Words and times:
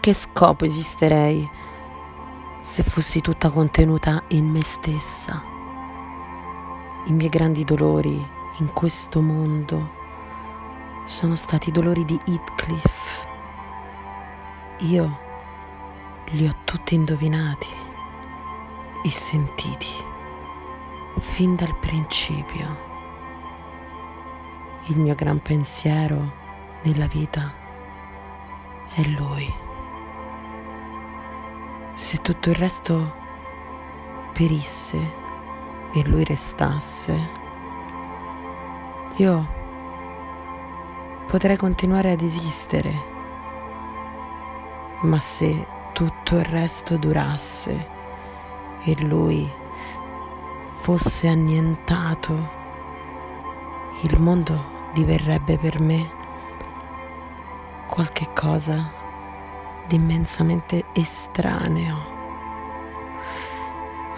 che 0.00 0.14
scopo 0.14 0.64
esisterei 0.64 1.46
se 2.62 2.82
fossi 2.82 3.20
tutta 3.20 3.50
contenuta 3.50 4.22
in 4.28 4.48
me 4.48 4.62
stessa? 4.62 5.42
I 7.04 7.12
miei 7.12 7.28
grandi 7.28 7.64
dolori 7.64 8.26
in 8.58 8.72
questo 8.72 9.20
mondo 9.20 9.98
sono 11.04 11.36
stati 11.36 11.68
i 11.68 11.72
dolori 11.72 12.06
di 12.06 12.18
Heathcliff. 12.24 13.26
Io 14.78 15.18
li 16.30 16.46
ho 16.46 16.54
tutti 16.64 16.94
indovinati 16.94 17.68
e 19.04 19.10
sentiti 19.10 19.88
fin 21.18 21.56
dal 21.56 21.76
principio. 21.78 22.88
Il 24.86 24.96
mio 24.96 25.14
gran 25.14 25.40
pensiero 25.42 26.32
nella 26.84 27.06
vita 27.06 27.52
è 28.94 29.02
lui. 29.02 29.68
Se 32.00 32.16
tutto 32.22 32.48
il 32.48 32.54
resto 32.54 33.14
perisse 34.32 35.12
e 35.92 36.02
lui 36.08 36.24
restasse, 36.24 37.30
io 39.16 39.46
potrei 41.26 41.58
continuare 41.58 42.12
ad 42.12 42.22
esistere, 42.22 42.94
ma 45.02 45.18
se 45.18 45.66
tutto 45.92 46.36
il 46.36 46.44
resto 46.46 46.96
durasse 46.96 47.88
e 48.80 48.96
lui 49.02 49.46
fosse 50.78 51.28
annientato, 51.28 52.50
il 54.00 54.18
mondo 54.18 54.88
diverrebbe 54.94 55.58
per 55.58 55.78
me. 55.80 56.10
Qualche 57.86 58.30
cosa 58.32 58.99
di 59.90 59.96
immensamente 59.96 60.84
estraneo. 60.92 61.96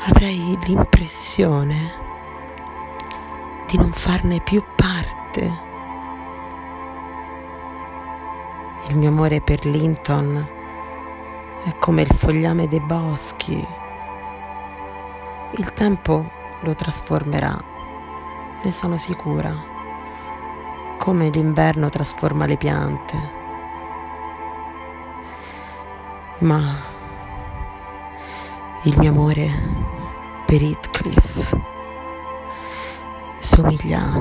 Avrei 0.04 0.58
l'impressione 0.64 1.94
di 3.66 3.78
non 3.78 3.90
farne 3.92 4.40
più 4.40 4.62
parte. 4.76 5.70
Il 8.88 8.96
mio 8.98 9.08
amore 9.08 9.40
per 9.40 9.64
Linton 9.64 10.46
è 11.64 11.74
come 11.78 12.02
il 12.02 12.12
fogliame 12.12 12.68
dei 12.68 12.80
boschi. 12.80 13.66
Il 15.52 15.72
tempo 15.72 16.30
lo 16.60 16.74
trasformerà, 16.74 17.58
ne 18.62 18.72
sono 18.72 18.98
sicura, 18.98 19.54
come 20.98 21.30
l'inverno 21.30 21.88
trasforma 21.88 22.44
le 22.44 22.58
piante. 22.58 23.41
Ma 26.42 26.76
il 28.82 28.98
mio 28.98 29.10
amore 29.10 29.48
per 30.44 30.60
Heathcliff 30.60 31.54
somiglia 33.38 34.12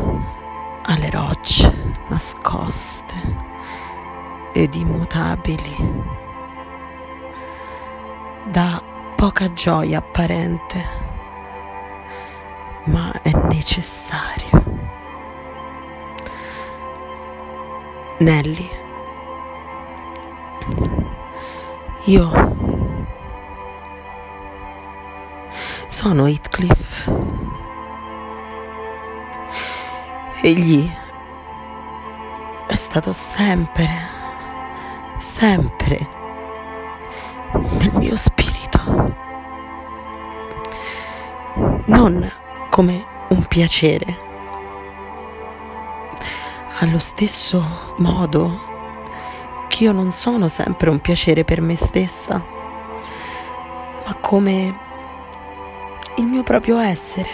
alle 0.83 1.09
rocce 1.09 1.93
nascoste 2.09 3.15
ed 4.53 4.75
immutabili. 4.75 5.75
Dà 8.45 8.83
poca 9.15 9.51
gioia 9.53 9.97
apparente, 9.97 10.85
ma 12.83 13.19
è 13.23 13.31
necessario. 13.47 14.63
Nelly, 18.19 18.69
io 22.05 22.31
sono 25.87 26.25
Heathcliff. 26.25 27.11
Egli 30.41 30.91
è 32.65 32.75
stato 32.75 33.13
sempre, 33.13 33.87
sempre 35.17 36.07
nel 37.53 37.91
mio 37.93 38.15
spirito. 38.15 38.79
Non 41.85 42.31
come 42.69 43.05
un 43.29 43.45
piacere. 43.45 44.29
Allo 46.79 46.97
stesso 46.97 47.93
modo 47.97 48.70
che 49.81 49.87
io 49.87 49.93
non 49.93 50.11
sono 50.11 50.47
sempre 50.47 50.91
un 50.91 50.99
piacere 50.99 51.43
per 51.43 51.59
me 51.59 51.75
stessa, 51.75 52.35
ma 54.05 54.15
come 54.19 54.79
il 56.17 56.23
mio 56.23 56.43
proprio 56.43 56.77
essere. 56.77 57.29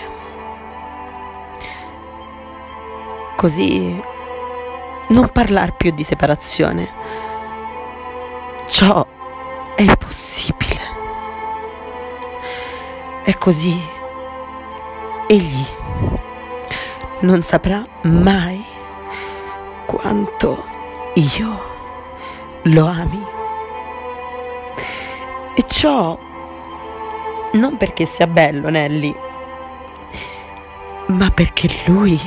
Così 3.36 4.02
non 5.10 5.30
parlar 5.34 5.76
più 5.76 5.92
di 5.92 6.06
separazione. 6.06 6.90
Ciò 8.68 9.06
è 9.76 9.82
impossibile. 9.82 10.82
E 13.26 13.38
così 13.38 13.78
egli 15.28 15.66
non 17.22 17.44
saprà 17.44 17.86
mai 18.04 18.64
quanto 19.86 20.64
io 21.16 21.76
lo 22.68 22.86
ami. 22.86 23.24
E 25.54 25.64
ciò 25.68 26.18
non 27.54 27.78
perché 27.78 28.06
sia 28.06 28.28
bello, 28.28 28.70
Nelly, 28.70 29.16
ma 31.08 31.30
perché 31.32 31.70
lui 31.86 32.20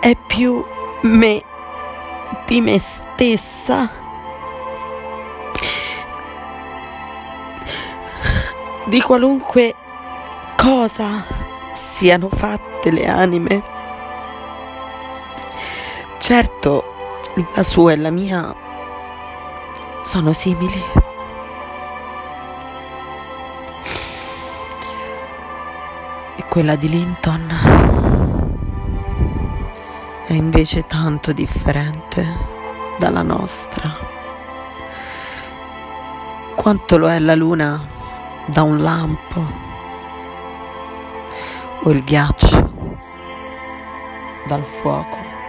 è 0.00 0.16
più 0.26 0.64
me 1.02 1.42
di 2.46 2.60
me 2.60 2.78
stessa. 2.78 4.00
Di 8.84 9.00
qualunque 9.00 9.74
cosa 10.56 11.24
siano 11.72 12.28
fatte 12.28 12.90
le 12.90 13.06
anime. 13.06 13.62
Certo, 16.18 16.91
la 17.34 17.62
sua 17.62 17.92
e 17.92 17.96
la 17.96 18.10
mia 18.10 18.54
sono 20.02 20.32
simili. 20.32 20.82
E 26.36 26.44
quella 26.48 26.76
di 26.76 26.88
Linton 26.88 27.48
è 30.26 30.34
invece 30.34 30.86
tanto 30.86 31.32
differente 31.32 32.26
dalla 32.98 33.22
nostra. 33.22 34.10
Quanto 36.54 36.98
lo 36.98 37.10
è 37.10 37.18
la 37.18 37.34
luna 37.34 37.80
da 38.46 38.62
un 38.62 38.82
lampo 38.82 39.44
o 41.84 41.90
il 41.90 42.04
ghiaccio 42.04 42.70
dal 44.46 44.64
fuoco. 44.64 45.41